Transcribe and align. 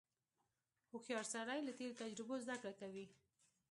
•هوښیار 0.91 1.25
سړی 1.33 1.59
له 1.67 1.71
تېرو 1.77 1.97
تجربو 2.01 2.35
زدهکړه 2.43 2.73
کوي. 2.81 3.05